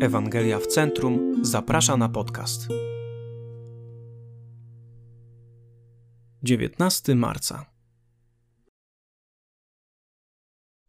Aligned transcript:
Ewangelia 0.00 0.58
w 0.58 0.66
Centrum 0.66 1.44
zaprasza 1.44 1.96
na 1.96 2.08
podcast. 2.08 2.68
19 6.42 7.14
marca. 7.14 7.66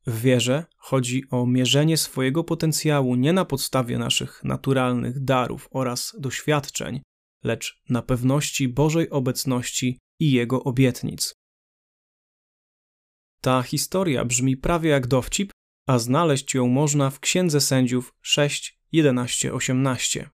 W 0.07 0.21
wierze 0.21 0.65
chodzi 0.77 1.23
o 1.31 1.45
mierzenie 1.45 1.97
swojego 1.97 2.43
potencjału 2.43 3.15
nie 3.15 3.33
na 3.33 3.45
podstawie 3.45 3.97
naszych 3.97 4.43
naturalnych 4.43 5.23
darów 5.23 5.67
oraz 5.71 6.15
doświadczeń, 6.19 7.01
lecz 7.43 7.81
na 7.89 8.01
pewności 8.01 8.67
Bożej 8.67 9.09
obecności 9.09 9.99
i 10.19 10.31
Jego 10.31 10.63
obietnic. 10.63 11.33
Ta 13.41 13.61
historia 13.61 14.25
brzmi 14.25 14.57
prawie 14.57 14.89
jak 14.89 15.07
dowcip, 15.07 15.51
a 15.87 15.99
znaleźć 15.99 16.53
ją 16.53 16.67
można 16.67 17.09
w 17.09 17.19
Księdze 17.19 17.61
Sędziów 17.61 18.13
6, 18.21 18.78
11, 18.91 19.53
18. 19.53 20.29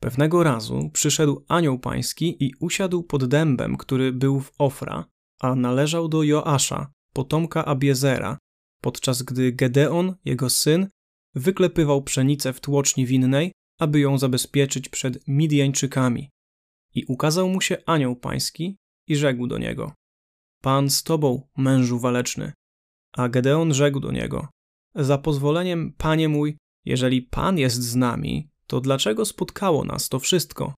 Pewnego 0.00 0.42
razu 0.42 0.90
przyszedł 0.92 1.44
anioł 1.48 1.78
pański 1.78 2.44
i 2.44 2.52
usiadł 2.60 3.02
pod 3.02 3.24
dębem, 3.24 3.76
który 3.76 4.12
był 4.12 4.40
w 4.40 4.52
Ofra, 4.58 5.04
a 5.40 5.54
należał 5.54 6.08
do 6.08 6.22
Joasza, 6.22 6.92
potomka 7.12 7.64
Abiezera, 7.64 8.38
podczas 8.82 9.22
gdy 9.22 9.52
Gedeon, 9.52 10.14
jego 10.24 10.50
syn, 10.50 10.88
wyklepywał 11.34 12.02
pszenicę 12.02 12.52
w 12.52 12.60
tłoczni 12.60 13.06
winnej, 13.06 13.52
aby 13.80 14.00
ją 14.00 14.18
zabezpieczyć 14.18 14.88
przed 14.88 15.28
Midiańczykami. 15.28 16.30
I 16.94 17.04
ukazał 17.04 17.48
mu 17.48 17.60
się 17.60 17.76
anioł 17.86 18.16
pański 18.16 18.76
i 19.08 19.16
rzekł 19.16 19.46
do 19.46 19.58
niego: 19.58 19.92
Pan 20.62 20.90
z 20.90 21.02
tobą, 21.02 21.48
mężu 21.56 21.98
waleczny. 21.98 22.52
A 23.12 23.28
Gedeon 23.28 23.74
rzekł 23.74 24.00
do 24.00 24.12
niego: 24.12 24.48
Za 24.94 25.18
pozwoleniem, 25.18 25.94
panie 25.98 26.28
mój, 26.28 26.56
jeżeli 26.86 27.22
pan 27.22 27.58
jest 27.58 27.82
z 27.82 27.96
nami, 27.96 28.50
to 28.66 28.80
dlaczego 28.80 29.24
spotkało 29.24 29.84
nas 29.84 30.08
to 30.08 30.18
wszystko? 30.18 30.74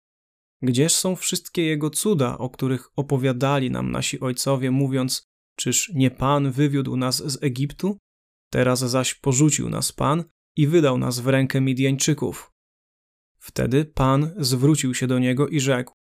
Gdzież 0.62 0.94
są 0.94 1.16
wszystkie 1.16 1.62
jego 1.62 1.90
cuda, 1.90 2.38
o 2.38 2.50
których 2.50 2.88
opowiadali 2.96 3.70
nam 3.70 3.90
nasi 3.90 4.20
ojcowie, 4.20 4.70
mówiąc: 4.70 5.26
Czyż 5.56 5.92
nie 5.94 6.10
pan 6.10 6.50
wywiódł 6.50 6.96
nas 6.96 7.32
z 7.32 7.42
Egiptu? 7.42 7.98
Teraz 8.50 8.80
zaś 8.80 9.14
porzucił 9.14 9.68
nas 9.68 9.92
pan 9.92 10.24
i 10.56 10.66
wydał 10.66 10.98
nas 10.98 11.20
w 11.20 11.26
rękę 11.26 11.60
Midianczyków. 11.60 12.50
Wtedy 13.38 13.84
pan 13.84 14.34
zwrócił 14.38 14.94
się 14.94 15.06
do 15.06 15.18
niego 15.18 15.48
i 15.48 15.60
rzekł: 15.60 15.92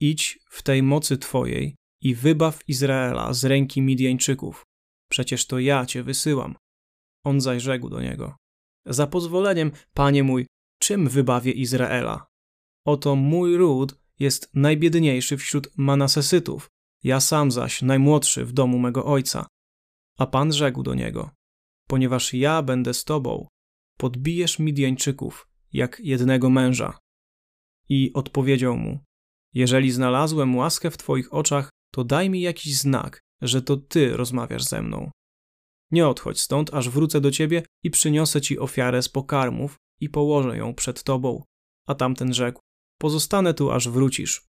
Idź 0.00 0.38
w 0.50 0.62
tej 0.62 0.82
mocy 0.82 1.18
twojej 1.18 1.76
i 2.02 2.14
wybaw 2.14 2.68
Izraela 2.68 3.32
z 3.32 3.44
ręki 3.44 3.82
Midianczyków. 3.82 4.64
Przecież 5.10 5.46
to 5.46 5.58
ja 5.58 5.86
cię 5.86 6.02
wysyłam. 6.02 6.56
On 7.24 7.40
zaś 7.40 7.62
rzekł 7.62 7.88
do 7.88 8.00
niego: 8.00 8.36
Za 8.86 9.06
pozwoleniem, 9.06 9.72
panie 9.94 10.22
mój, 10.22 10.46
czym 10.78 11.08
wybawię 11.08 11.52
Izraela? 11.52 12.26
Oto 12.86 13.16
mój 13.16 13.56
ród 13.56 14.00
jest 14.18 14.50
najbiedniejszy 14.54 15.36
wśród 15.36 15.68
Manasesytów, 15.76 16.68
ja 17.04 17.20
sam 17.20 17.50
zaś 17.50 17.82
najmłodszy 17.82 18.44
w 18.44 18.52
domu 18.52 18.78
mego 18.78 19.04
ojca. 19.04 19.46
A 20.18 20.26
pan 20.26 20.52
rzekł 20.52 20.82
do 20.82 20.94
niego: 20.94 21.30
Ponieważ 21.88 22.34
ja 22.34 22.62
będę 22.62 22.94
z 22.94 23.04
tobą, 23.04 23.46
podbijesz 23.98 24.58
Midianczyków 24.58 25.48
jak 25.72 26.00
jednego 26.00 26.50
męża. 26.50 26.98
I 27.88 28.12
odpowiedział 28.12 28.76
mu: 28.76 28.98
Jeżeli 29.54 29.90
znalazłem 29.90 30.56
łaskę 30.56 30.90
w 30.90 30.96
twoich 30.96 31.34
oczach, 31.34 31.70
to 31.92 32.04
daj 32.04 32.30
mi 32.30 32.40
jakiś 32.40 32.78
znak, 32.78 33.20
że 33.42 33.62
to 33.62 33.76
ty 33.76 34.16
rozmawiasz 34.16 34.64
ze 34.64 34.82
mną. 34.82 35.10
Nie 35.90 36.08
odchodź 36.08 36.40
stąd, 36.40 36.74
aż 36.74 36.88
wrócę 36.88 37.20
do 37.20 37.30
ciebie 37.30 37.62
i 37.82 37.90
przyniosę 37.90 38.40
ci 38.40 38.58
ofiarę 38.58 39.02
z 39.02 39.08
pokarmów 39.08 39.76
i 40.00 40.08
położę 40.08 40.56
ją 40.56 40.74
przed 40.74 41.02
tobą. 41.02 41.42
A 41.86 41.94
tamten 41.94 42.34
rzekł: 42.34 42.60
Pozostanę 42.98 43.54
tu, 43.54 43.70
aż 43.70 43.88
wrócisz. 43.88 44.46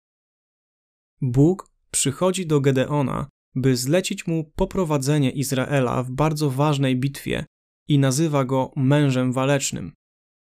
Bóg 1.21 1.71
przychodzi 1.91 2.47
do 2.47 2.61
Gedeona, 2.61 3.29
by 3.55 3.77
zlecić 3.77 4.27
mu 4.27 4.51
poprowadzenie 4.55 5.31
Izraela 5.31 6.03
w 6.03 6.11
bardzo 6.11 6.49
ważnej 6.49 6.95
bitwie 6.95 7.45
i 7.87 7.99
nazywa 7.99 8.45
go 8.45 8.71
mężem 8.75 9.33
walecznym. 9.33 9.91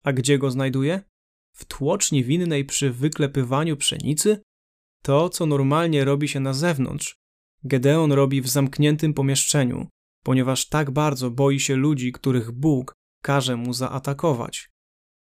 A 0.04 0.12
gdzie 0.12 0.38
go 0.38 0.50
znajduje? 0.50 1.02
W 1.52 1.64
tłoczni 1.64 2.24
winnej 2.24 2.64
przy 2.64 2.90
wyklepywaniu 2.90 3.76
pszenicy? 3.76 4.42
To, 5.02 5.28
co 5.28 5.46
normalnie 5.46 6.04
robi 6.04 6.28
się 6.28 6.40
na 6.40 6.52
zewnątrz, 6.52 7.16
Gedeon 7.64 8.12
robi 8.12 8.40
w 8.40 8.48
zamkniętym 8.48 9.14
pomieszczeniu, 9.14 9.88
ponieważ 10.24 10.68
tak 10.68 10.90
bardzo 10.90 11.30
boi 11.30 11.60
się 11.60 11.76
ludzi, 11.76 12.12
których 12.12 12.52
Bóg 12.52 12.94
każe 13.22 13.56
mu 13.56 13.72
zaatakować. 13.72 14.70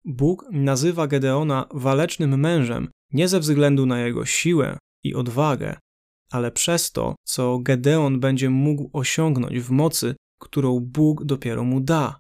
Bóg 0.06 0.46
nazywa 0.52 1.08
Gedeona 1.08 1.68
walecznym 1.74 2.40
mężem 2.40 2.90
nie 3.14 3.28
ze 3.28 3.40
względu 3.40 3.86
na 3.86 4.00
jego 4.00 4.26
siłę 4.26 4.78
i 5.04 5.16
odwagę, 5.16 5.78
ale 6.32 6.52
przez 6.52 6.92
to, 6.92 7.16
co 7.24 7.60
Gedeon 7.60 8.20
będzie 8.20 8.50
mógł 8.50 8.90
osiągnąć 8.94 9.60
w 9.60 9.72
mocy, 9.72 10.16
którą 10.40 10.80
Bóg 10.80 11.26
dopiero 11.26 11.64
mu 11.64 11.81
da. 11.81 12.20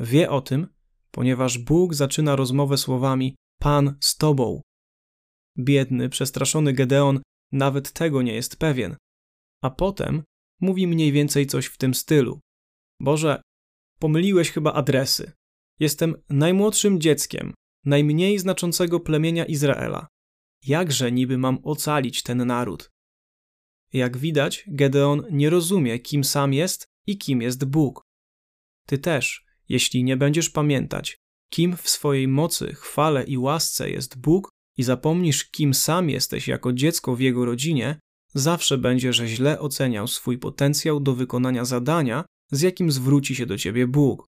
Wie 0.00 0.30
o 0.30 0.40
tym, 0.40 0.66
ponieważ 1.10 1.58
Bóg 1.58 1.94
zaczyna 1.94 2.36
rozmowę 2.36 2.78
słowami: 2.78 3.36
Pan 3.60 3.96
z 4.00 4.16
tobą. 4.16 4.60
Biedny, 5.58 6.08
przestraszony 6.08 6.72
Gedeon 6.72 7.20
nawet 7.52 7.92
tego 7.92 8.22
nie 8.22 8.34
jest 8.34 8.56
pewien. 8.56 8.96
A 9.62 9.70
potem 9.70 10.22
mówi 10.64 10.86
mniej 10.86 11.12
więcej 11.12 11.46
coś 11.46 11.66
w 11.66 11.76
tym 11.76 11.94
stylu: 11.94 12.40
Boże, 13.00 13.42
pomyliłeś 13.98 14.50
chyba 14.50 14.72
adresy. 14.72 15.32
Jestem 15.80 16.14
najmłodszym 16.28 17.00
dzieckiem 17.00 17.54
najmniej 17.84 18.38
znaczącego 18.38 19.00
plemienia 19.00 19.44
Izraela. 19.44 20.06
Jakże 20.66 21.12
niby 21.12 21.38
mam 21.38 21.58
ocalić 21.62 22.22
ten 22.22 22.46
naród? 22.46 22.90
Jak 23.92 24.16
widać, 24.16 24.64
Gedeon 24.66 25.26
nie 25.30 25.50
rozumie, 25.50 25.98
kim 25.98 26.24
sam 26.24 26.52
jest 26.52 26.86
i 27.06 27.18
kim 27.18 27.42
jest 27.42 27.64
Bóg. 27.64 28.02
Ty 28.86 28.98
też, 28.98 29.44
jeśli 29.68 30.04
nie 30.04 30.16
będziesz 30.16 30.50
pamiętać, 30.50 31.16
kim 31.50 31.76
w 31.76 31.88
swojej 31.88 32.28
mocy, 32.28 32.74
chwale 32.74 33.24
i 33.24 33.38
łasce 33.38 33.90
jest 33.90 34.18
Bóg 34.18 34.48
i 34.76 34.82
zapomnisz, 34.82 35.44
kim 35.44 35.74
sam 35.74 36.10
jesteś 36.10 36.48
jako 36.48 36.72
dziecko 36.72 37.16
w 37.16 37.20
jego 37.20 37.44
rodzinie, 37.44 37.98
zawsze 38.34 38.78
będziesz 38.78 39.16
źle 39.16 39.60
oceniał 39.60 40.08
swój 40.08 40.38
potencjał 40.38 41.00
do 41.00 41.14
wykonania 41.14 41.64
zadania, 41.64 42.24
z 42.50 42.60
jakim 42.60 42.92
zwróci 42.92 43.34
się 43.34 43.46
do 43.46 43.58
ciebie 43.58 43.86
Bóg. 43.86 44.26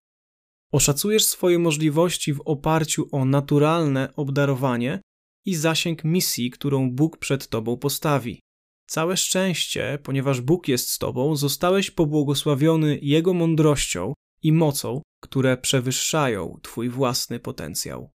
Oszacujesz 0.71 1.25
swoje 1.25 1.59
możliwości 1.59 2.33
w 2.33 2.41
oparciu 2.45 3.07
o 3.11 3.25
naturalne 3.25 4.13
obdarowanie 4.15 5.01
i 5.45 5.55
zasięg 5.55 6.03
misji, 6.03 6.51
którą 6.51 6.91
Bóg 6.91 7.17
przed 7.17 7.47
tobą 7.47 7.77
postawi. 7.77 8.41
Całe 8.87 9.17
szczęście, 9.17 9.99
ponieważ 10.03 10.41
Bóg 10.41 10.67
jest 10.67 10.89
z 10.89 10.97
tobą, 10.97 11.35
zostałeś 11.35 11.91
pobłogosławiony 11.91 12.99
Jego 13.01 13.33
mądrością 13.33 14.13
i 14.43 14.51
mocą, 14.51 15.01
które 15.23 15.57
przewyższają 15.57 16.59
Twój 16.61 16.89
własny 16.89 17.39
potencjał. 17.39 18.11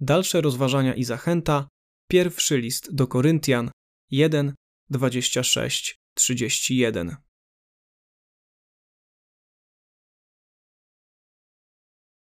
Dalsze 0.00 0.40
rozważania 0.40 0.94
i 0.94 1.04
zachęta. 1.04 1.68
Pierwszy 2.08 2.58
list 2.58 2.94
do 2.94 3.06
Koryntian 3.06 3.70
1, 4.10 4.54
26, 4.90 5.98
31. 6.14 7.16